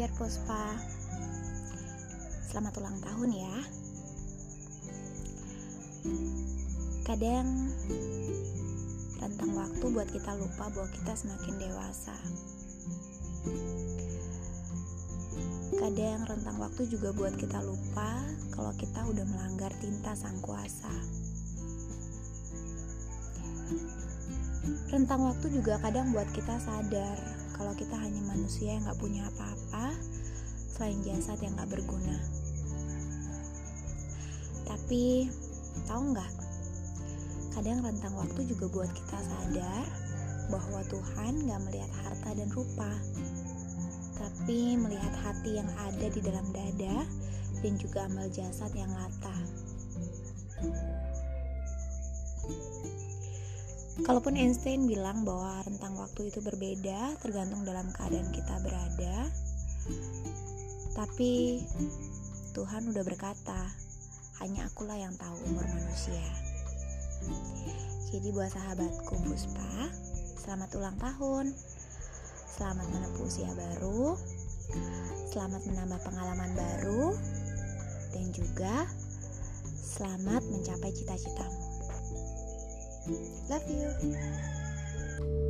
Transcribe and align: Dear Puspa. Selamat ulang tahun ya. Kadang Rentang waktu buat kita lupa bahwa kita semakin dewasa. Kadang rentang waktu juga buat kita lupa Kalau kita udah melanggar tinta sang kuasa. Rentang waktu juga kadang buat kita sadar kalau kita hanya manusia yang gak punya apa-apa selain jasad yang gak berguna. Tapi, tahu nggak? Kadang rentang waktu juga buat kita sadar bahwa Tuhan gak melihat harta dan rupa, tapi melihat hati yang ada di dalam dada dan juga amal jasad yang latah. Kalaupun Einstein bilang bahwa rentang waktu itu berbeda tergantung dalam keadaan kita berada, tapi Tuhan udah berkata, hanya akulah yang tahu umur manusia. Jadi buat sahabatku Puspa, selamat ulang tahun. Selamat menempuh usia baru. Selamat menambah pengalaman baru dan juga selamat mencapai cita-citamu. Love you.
Dear 0.00 0.16
Puspa. 0.16 0.80
Selamat 2.48 2.72
ulang 2.80 2.96
tahun 3.04 3.36
ya. 3.36 3.56
Kadang 7.04 7.68
Rentang 9.20 9.52
waktu 9.52 9.84
buat 9.92 10.08
kita 10.08 10.40
lupa 10.40 10.72
bahwa 10.72 10.88
kita 10.88 11.12
semakin 11.12 11.52
dewasa. 11.60 12.16
Kadang 15.76 16.20
rentang 16.24 16.56
waktu 16.56 16.82
juga 16.88 17.12
buat 17.12 17.36
kita 17.36 17.60
lupa 17.60 18.24
Kalau 18.56 18.72
kita 18.80 19.04
udah 19.04 19.24
melanggar 19.28 19.68
tinta 19.84 20.16
sang 20.16 20.40
kuasa. 20.40 20.96
Rentang 24.88 25.28
waktu 25.28 25.60
juga 25.60 25.76
kadang 25.84 26.16
buat 26.16 26.32
kita 26.32 26.56
sadar 26.56 27.49
kalau 27.60 27.76
kita 27.76 27.92
hanya 27.92 28.24
manusia 28.24 28.72
yang 28.72 28.88
gak 28.88 28.96
punya 28.96 29.28
apa-apa 29.28 29.92
selain 30.72 30.96
jasad 31.04 31.36
yang 31.44 31.52
gak 31.60 31.68
berguna. 31.68 32.16
Tapi, 34.64 35.28
tahu 35.84 36.16
nggak? 36.16 36.32
Kadang 37.52 37.84
rentang 37.84 38.16
waktu 38.16 38.48
juga 38.48 38.64
buat 38.72 38.88
kita 38.88 39.18
sadar 39.20 39.84
bahwa 40.48 40.80
Tuhan 40.88 41.32
gak 41.44 41.60
melihat 41.68 41.92
harta 42.00 42.32
dan 42.32 42.48
rupa, 42.48 42.88
tapi 44.16 44.80
melihat 44.80 45.12
hati 45.20 45.60
yang 45.60 45.68
ada 45.84 46.06
di 46.08 46.20
dalam 46.24 46.48
dada 46.56 47.04
dan 47.60 47.72
juga 47.76 48.08
amal 48.08 48.24
jasad 48.32 48.72
yang 48.72 48.88
latah. 48.88 49.40
Kalaupun 54.00 54.34
Einstein 54.34 54.88
bilang 54.88 55.22
bahwa 55.22 55.60
rentang 55.62 55.94
waktu 56.00 56.32
itu 56.32 56.40
berbeda 56.40 57.20
tergantung 57.20 57.62
dalam 57.62 57.92
keadaan 57.94 58.28
kita 58.32 58.56
berada, 58.64 59.16
tapi 60.96 61.62
Tuhan 62.56 62.90
udah 62.90 63.04
berkata, 63.06 63.60
hanya 64.42 64.66
akulah 64.66 64.96
yang 64.96 65.14
tahu 65.20 65.36
umur 65.52 65.64
manusia. 65.68 66.24
Jadi 68.10 68.28
buat 68.34 68.50
sahabatku 68.50 69.14
Puspa, 69.22 69.92
selamat 70.42 70.70
ulang 70.74 70.96
tahun. 70.98 71.54
Selamat 72.50 72.86
menempuh 72.90 73.24
usia 73.24 73.48
baru. 73.54 74.18
Selamat 75.30 75.62
menambah 75.64 76.00
pengalaman 76.02 76.52
baru 76.58 77.14
dan 78.10 78.26
juga 78.34 78.84
selamat 79.78 80.42
mencapai 80.50 80.90
cita-citamu. 80.90 81.69
Love 83.06 83.62
you. 83.68 85.49